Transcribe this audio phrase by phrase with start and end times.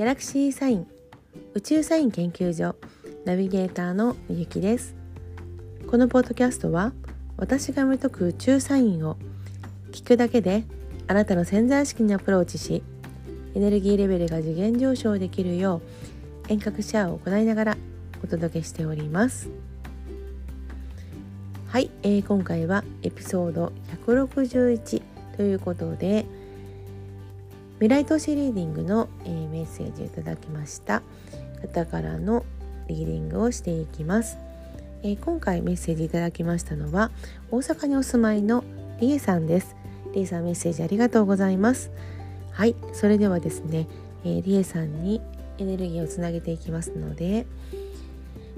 [0.00, 0.86] ギャラクシーサイン
[1.52, 2.74] 宇宙サイン研究所
[3.26, 4.94] ナビゲーターのみゆきです。
[5.90, 6.94] このポッドキャストは
[7.36, 9.18] 私が見解く宇宙サインを
[9.92, 10.64] 聞くだけで
[11.06, 12.82] あなたの潜在意識にアプローチし
[13.54, 15.82] エネルギーレベルが次元上昇できるよ
[16.48, 17.76] う遠隔シェアを行いながら
[18.24, 19.50] お届けしております。
[21.66, 23.70] はい、えー、今回はエピソード
[24.06, 25.02] 161
[25.36, 26.24] ということで
[27.80, 31.02] 未来投資リーディングの、えー、メッセージをいただきました。
[31.60, 32.44] 方からの
[32.88, 34.38] リーディングをしていきます、
[35.02, 37.10] えー、今回メッセージいただきましたのは
[37.50, 38.64] 大阪にお住まいの
[39.00, 39.76] りえさんです。
[40.12, 41.90] りえさんメッセージありがとうございます。
[42.52, 43.86] はいそれではですね、
[44.24, 45.22] えー、りえさんに
[45.58, 47.46] エネルギーをつなげていきますので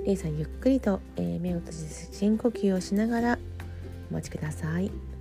[0.05, 3.39] りえさんゆっくりと、えー、目を閉じて深呼吸をしながら
[4.11, 5.12] お待ちください。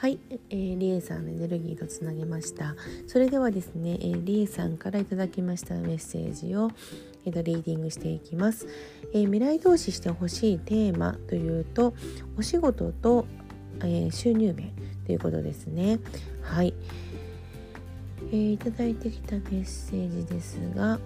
[0.00, 2.76] はい、えー、リエさんのエネルギーとつなげました。
[3.08, 6.70] それではですね、えー、リエさんからいただきましたメッセージを、
[7.26, 8.68] えー、とリーディングしていきます、
[9.12, 11.94] えー、未来投資してほしいテーマというと
[12.38, 13.26] お仕事と、
[13.80, 14.70] えー、収入面
[15.04, 15.98] ということですね。
[16.42, 16.74] はい、
[18.30, 21.00] えー、いただいてきたメッセージですが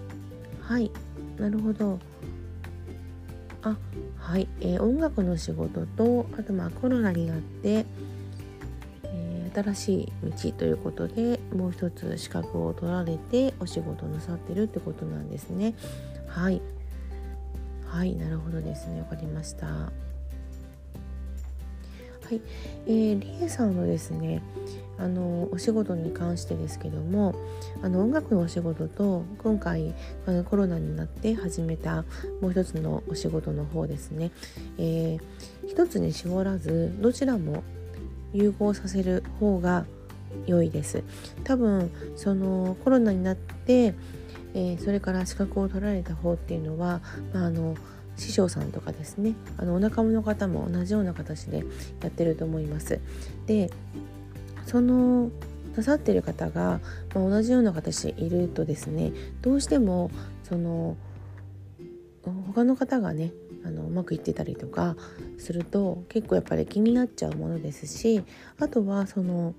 [0.61, 0.91] はい
[1.39, 1.98] なるほど。
[3.63, 3.75] あ
[4.19, 7.87] はい、えー、音楽の仕事とあとまあコロナになって
[9.55, 15.75] 新しい道ということでもう一つ資格を取られてお仕事なさってるってことなんですね。
[16.27, 16.61] はい。
[17.86, 19.00] はいなるほどですね。
[19.00, 19.67] わかりました。
[22.33, 22.41] はい、
[22.86, 24.40] えー、リエさんのですね
[24.96, 27.34] あのお仕事に関してですけども
[27.83, 29.95] あの音楽のお仕事と今回
[30.27, 32.05] あのコロナになって始めた
[32.40, 34.30] もう一つのお仕事の方ですね、
[34.79, 37.64] えー、一つに絞らずどちらも
[38.33, 39.85] 融合させる方が
[40.47, 41.03] 良いです。
[41.45, 43.95] 多分そのコロナになって、
[44.55, 47.01] えー、それから資格を取られた方っていうのは、
[47.33, 47.77] まあ、あの
[48.17, 49.35] 師匠さんとかですね。
[49.59, 51.65] あのお仲間の方も同じような形で
[52.03, 53.01] やってると思います。
[53.47, 53.70] で
[54.67, 55.31] その
[55.77, 56.81] なさってる方が、
[57.14, 60.11] まあ、同じような形いるとですねどうしても
[60.45, 60.97] その
[62.47, 63.33] 他の方がね
[63.64, 64.96] あのうまくいってたりとか
[65.39, 68.23] すると結構やっぱり気になっちゃうものですし
[68.58, 69.55] あとはその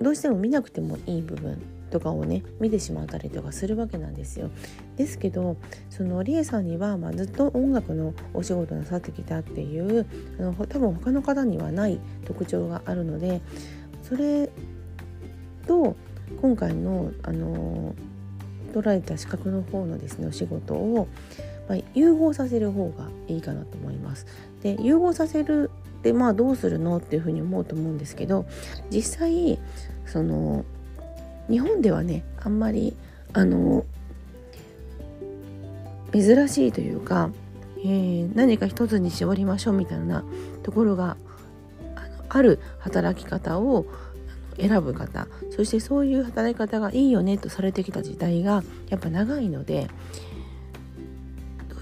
[0.00, 1.60] どうしても見なくてもいい部分
[1.90, 4.50] とかをね見てしまったりとかするわけなんですよ。
[4.96, 5.56] ですけど
[5.90, 10.06] そのりえさんには、まあ、ずっと音楽のお仕事なさってきたっていう
[10.38, 13.40] あの多分他の方にはない特徴があるので
[14.02, 14.50] それ
[15.66, 15.96] と
[16.40, 17.94] 今回のあの
[18.72, 21.08] 取られた資格の方のですねお仕事を
[21.68, 24.26] まあ、融合させる方がいいかなと思います。
[24.62, 28.46] で融合させるってまあどうするのっていうふうに思うと思うんですけど
[28.90, 29.58] 実際
[30.06, 30.64] その
[31.50, 32.96] 日本ではねあんまり
[33.32, 33.84] あの
[36.12, 37.30] 珍しいというか、
[37.78, 40.24] えー、何か一つに絞りましょうみたいな
[40.62, 41.16] ところが
[41.94, 43.86] あのある働き方を
[44.58, 49.88] 選ぶ方そしてそういう働き方がいいよねとされてきた時代がやっぱ長いので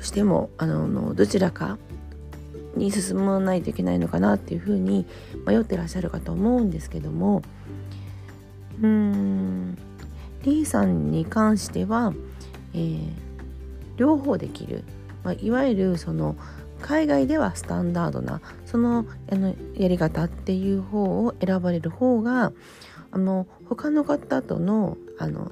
[0.07, 1.79] してもあのどちらか
[2.77, 5.07] に進まないといけないのかなっていうふうに
[5.47, 7.43] 迷ってらっしゃるかと思うんですけども。
[8.81, 9.79] うーん。
[10.43, 12.15] リーさんに関しては、
[12.73, 13.11] えー、
[13.97, 14.85] 両方できる、
[15.25, 16.37] まあ、いわゆるその
[16.81, 22.53] 海外ではスタンダードなそのあのやり方っていう方を選ばれる方が
[23.11, 25.51] あの他の方とのあの、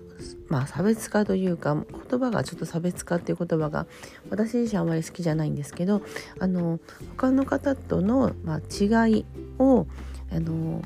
[0.49, 1.75] まあ、差別化というか
[2.11, 3.87] 言葉がちょっと差別化っていう言葉が
[4.31, 6.03] 私自身あまり好きじゃないんですけど
[6.39, 6.81] あの
[7.17, 9.25] 他の方との、まあ、違い
[9.59, 9.87] を
[10.31, 10.83] あの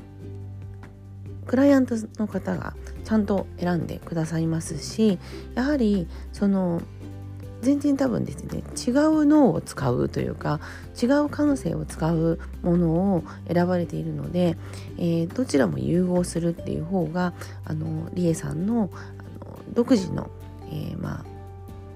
[1.45, 5.17] クライアントの方がちゃんと選んでくださいますし
[5.55, 6.81] やはりその
[7.61, 10.59] 全然多分ですね違う脳を使うというか
[11.01, 14.57] 違う感性を使うものを選ばれているので、
[14.97, 17.33] えー、どちらも融合するっていう方が
[17.65, 20.29] あのリエさんのあの独自の、
[20.71, 21.25] えー、まあ、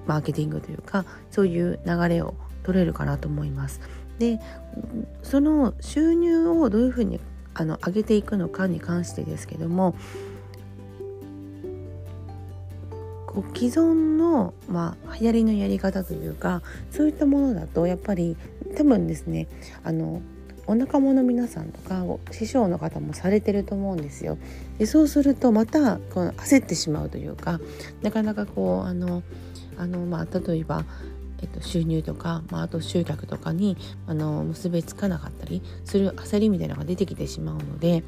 [0.05, 3.81] マーケティングというかそういう流れを取れるかなと思います。
[4.19, 4.39] で
[5.23, 7.19] その収入をどういうふうに
[7.55, 9.95] あの上げていくのかに関してですけども
[13.33, 18.37] こう既存の、まあ、流行りのやり方というかそういったものだとやっぱり
[18.77, 19.47] 多分ですね
[19.83, 20.21] あの
[20.65, 24.37] お仲間の皆さんとか師匠の方もされてると思うんですよ。
[24.77, 27.59] でそうするとまたこの焦ってしまうというか
[28.01, 29.23] なかなかこうあの
[29.77, 30.85] あの、まあ、例えば、
[31.41, 33.75] えっと、収入とか、まあ、あと集客とかに
[34.07, 38.03] あの結びつかなかったりする焦りみたいなのが出てきてしまうので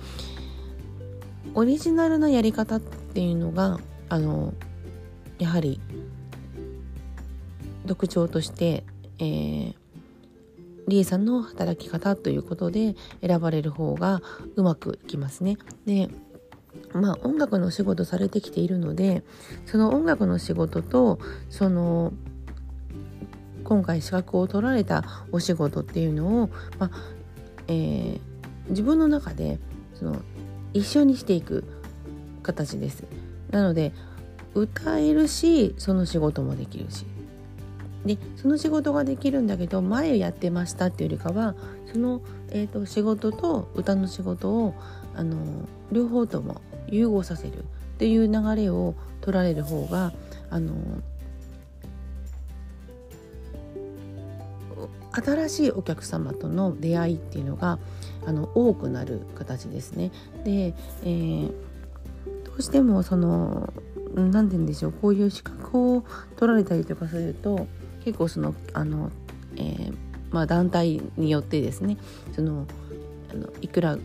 [1.56, 4.54] オリジナルなやり方っていうのがあの
[5.40, 5.80] やはり
[7.88, 8.84] 特徴として、
[9.20, 9.76] えー、
[10.88, 12.96] リエさんの働き方ということで
[13.26, 14.22] 選ばれる方が
[14.56, 15.58] うまくいきますね。
[15.86, 16.10] で
[16.94, 19.24] まあ音楽の仕事されてきているので
[19.66, 22.14] その音楽の仕事とその
[23.64, 26.92] 今回資格を取られたお仕事っていうのを、まあ
[27.68, 28.20] えー、
[28.70, 29.60] 自分の中で
[29.96, 30.18] その
[30.74, 31.64] 一緒にしていく
[32.44, 33.04] 形です。
[33.50, 33.92] なので
[34.56, 37.06] 歌えるしその仕事もできるし
[38.06, 41.56] でその仕事ができるんだけど前やってましたっていうよりかは
[41.92, 42.22] その、
[42.52, 44.76] えーと、仕事と歌の仕事を
[45.16, 45.38] あの
[45.92, 47.64] 両方とも融合させるっ
[47.98, 50.14] ていう流れを取られる方が
[50.50, 50.74] あの
[55.12, 57.80] 新しいお客様との出会いっていうのが
[58.26, 60.12] あの多くなる形ですね。
[60.44, 60.74] で、
[61.04, 61.48] えー、
[62.44, 63.74] どうしてもその
[64.16, 64.92] 何て言うんでしょう。
[64.94, 66.04] こういう資格を
[66.38, 67.68] 取られたりとかすると
[68.04, 69.12] 結構そのあの、
[69.58, 69.96] えー、
[70.32, 71.98] まあ、団体によってですね
[72.34, 72.66] その
[73.32, 73.98] あのいくら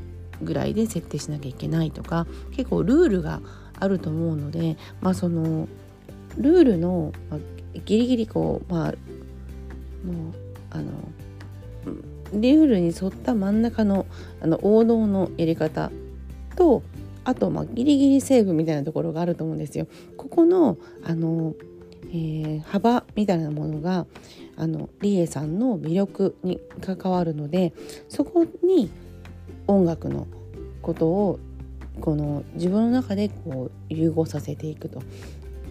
[0.42, 3.40] ぐらいで設定しなきゃいけないとか結構ルールが
[3.78, 5.68] あると思うので、まあ、その
[6.36, 7.40] ルールの、まあ、
[7.84, 8.94] ギリギリこうまあもう
[10.70, 10.90] あの
[12.32, 14.06] ルールに沿った真ん中の
[14.40, 15.90] あの王道のやり方
[16.56, 16.82] と
[17.30, 19.86] あとまあギリギリセーフみたいなところがあると思うんですよ。
[20.16, 21.54] ここのあの
[22.12, 24.06] えー、幅みたいなものが
[24.56, 27.72] あのリエさんの魅力に関わるので
[28.08, 28.90] そこに
[29.68, 30.26] 音楽の
[30.82, 31.38] ことを
[32.00, 35.02] この自分の中でこう融合させていくと。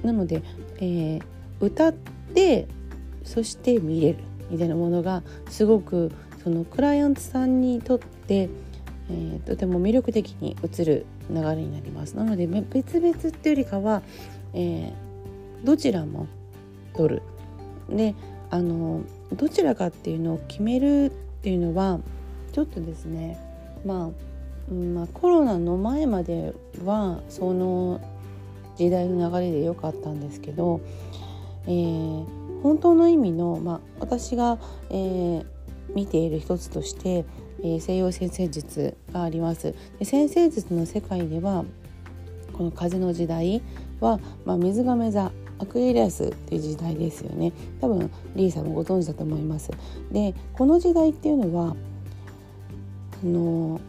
[0.04, 0.44] なので、
[0.78, 1.22] えー、
[1.60, 1.94] 歌っ
[2.34, 2.68] て
[3.24, 4.20] そして見れる
[4.50, 6.12] みたいなものがすごく
[6.42, 8.50] そのクライアントさんにとって、
[9.10, 12.16] えー、とても魅力的に映る流れになります。
[12.16, 14.02] なので別々っていうよりかは、
[14.54, 15.10] えー
[15.64, 16.28] どちらも
[16.94, 17.22] 取る
[17.90, 18.16] で
[18.50, 19.02] あの
[19.34, 21.10] どちらかっていうのを決めるっ
[21.42, 22.00] ていうのは
[22.52, 23.40] ちょっとですね
[23.86, 24.12] ま
[24.70, 26.54] あ、まあ、コロナの前まで
[26.84, 28.02] はその
[28.75, 30.82] 時代の流れで良かったんですけど、
[31.66, 34.58] えー、本当の意味の、まあ、私が、
[34.90, 35.46] えー、
[35.94, 37.25] 見ている一つとして、
[37.64, 39.74] えー、西洋先生術があります。
[40.00, 41.66] で先生術の世界では
[42.54, 43.62] この風の時代
[44.02, 47.52] は、まあ、水亀座アクエリアスっていう時代ですよね
[47.82, 49.72] 多分リーさんもご存知だと思います
[50.12, 51.76] でこの時代っていうのは
[53.22, 53.80] あの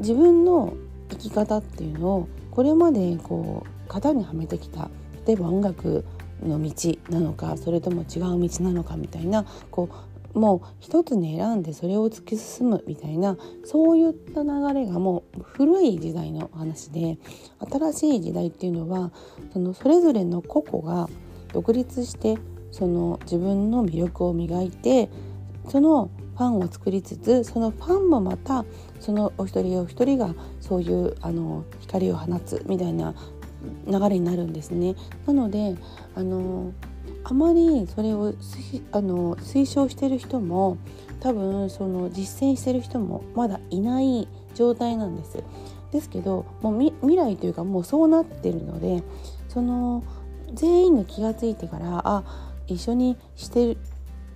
[0.00, 0.74] 自分の
[1.10, 4.90] 生き方っていうのをこれまでこう型にはめてきた
[5.26, 6.04] 例えば音楽
[6.42, 6.72] の道
[7.10, 17.18] なのかそれとも違う道なのかみたいなこうもう一つに選んでそれを突き進むみたいなそういった流れがもう古い時代の話で
[17.70, 19.10] 新しい時代っていうのは
[19.52, 21.08] そのそれぞれの個々が
[21.52, 22.36] 独立して
[22.70, 25.08] その自分の魅力を磨いて
[25.68, 28.66] そのファンを作りつつそのファンもまた
[29.00, 33.14] そのお一人お一人がそういうあの光を放つみたいな
[33.86, 34.94] 流れになるんですね。
[35.26, 35.76] なので
[36.14, 36.72] あの
[37.28, 38.34] あまりそれを
[38.92, 40.78] あの推奨してる人も
[41.18, 45.42] 多分その実践してる人もまだいない状態なんです。
[45.90, 49.02] ですけどもう未来というかもうそうなってるので
[49.48, 50.04] その
[50.54, 53.76] 全員が気が付いてからあ一緒にして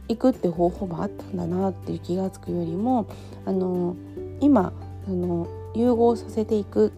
[0.08, 3.06] いくって方法もあったんだなっていう気が付くよりも
[3.44, 3.94] あの
[4.40, 4.72] 今
[5.06, 6.92] あの融合させていく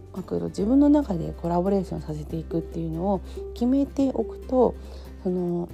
[0.48, 3.20] 自分の中でコラボレーションさせていくっていうのを
[3.52, 4.74] 決めておくと
[5.22, 5.68] その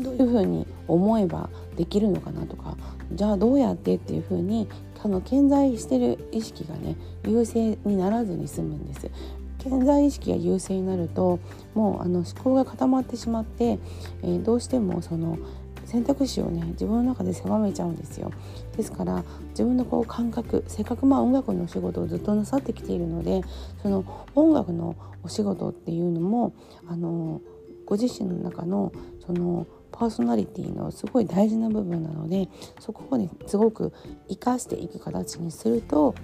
[0.00, 2.76] どういうふうに思えばできるのかなとか
[3.12, 4.68] じゃあどうやってっていうふうに
[5.02, 6.96] あの健在してる意識がね
[7.26, 9.10] 優勢にならずに済むんです。
[9.58, 11.38] 健在意識が優勢になると
[11.74, 13.78] もうあの思考が固まってしまって、
[14.22, 15.38] えー、どうしてもその
[15.86, 18.30] 選択肢をね自分の中で狭めちゃうんですよ
[18.76, 23.42] ですから自分のこう感覚せっかくまあ音楽のお仕事をずっとなさってきているので
[23.82, 26.52] その音楽のお仕事っていうのも
[26.88, 27.40] あの
[27.86, 28.92] ご自身の中の
[29.26, 32.48] そのパーソナリティのすごい大事な部分なので
[32.80, 33.92] そこをねすごく
[34.28, 36.14] 生かしていく形にすると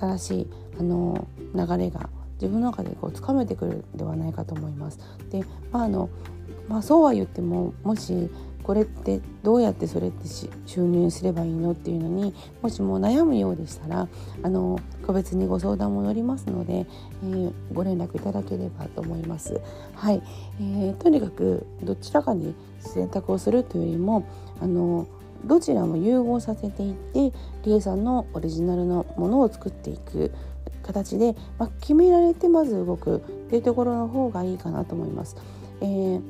[0.00, 0.46] 新しい
[0.80, 4.98] あの流れが自分の中でこうつかめてくるではないかと思います。
[5.30, 6.10] で、まああの
[6.68, 8.30] まあ、そうは言ってももし
[8.62, 10.26] これってどうやってそれって
[10.66, 14.08] 収入すればいいのっていうのにもしも悩むようでしたら
[14.42, 16.86] あの個別にご相談も乗りますので、
[17.24, 19.60] えー、ご連絡いただければと思います。
[19.94, 20.22] はい、
[20.60, 22.54] えー、とにかくどちらかに
[22.88, 24.26] 選択をするというよりも
[24.60, 25.06] あの
[25.44, 30.32] どちらも融合させていってリエさんのオリジナルのものを作っていく
[30.82, 33.20] 形で、まあ、決められてまず動くっ
[33.50, 35.36] ていうところの方がいいかなと思います。
[35.80, 36.20] えー、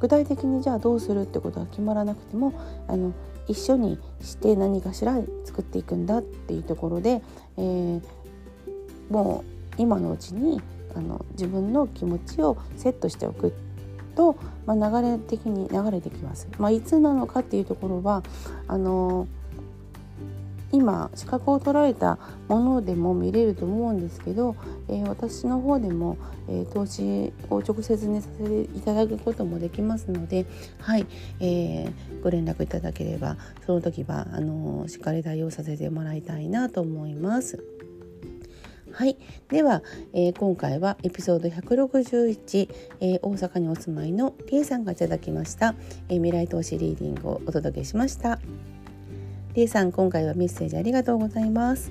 [0.00, 2.52] 具体的にじゃあどうするってことは決まらなくても
[2.88, 3.12] あの
[3.48, 7.22] 一緒にして何かしら作っていくんだっていうところで、
[7.56, 8.02] えー、
[9.10, 10.60] もう今のうちに
[10.94, 13.50] あの自分の気持ちをセットしておくっ
[14.14, 16.48] と、まあ、流れ的に流れてきます。
[16.58, 18.22] まあ、いつなのかっていうところは
[18.68, 19.26] あの
[20.74, 22.18] 今資格を取られた
[22.48, 24.56] ものでも見れると思うんですけど、
[24.88, 26.18] えー、私の方でも、
[26.48, 30.46] えー、投資を直接ねさせていただくこともできますので、
[30.80, 31.06] はい
[31.38, 37.73] えー、ご連絡いただければその時はあのしっかり対応させてもらいたいなと思います。
[38.94, 39.16] はい。
[39.48, 39.82] では、
[40.12, 42.68] えー、今回はエピソード161、
[43.00, 45.74] えー、大阪にお住まいのりえさんがいただきました、
[46.08, 48.38] えー、未来投資リーディングをお届けしました。
[49.54, 51.90] りえさん今回はメッセージありがとうございます。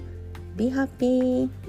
[0.56, 1.63] Be happy!